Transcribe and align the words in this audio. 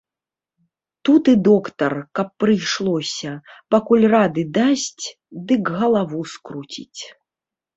Тут 1.09 1.23
і 1.33 1.35
доктар, 1.47 1.93
каб 2.19 2.27
прыйшлося, 2.43 3.31
пакуль 3.75 4.09
рады 4.15 4.43
дасць, 4.59 5.05
дык 5.53 5.61
галаву 5.83 6.19
скруціць. 6.33 7.01